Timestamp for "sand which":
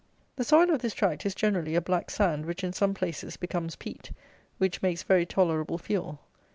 2.09-2.63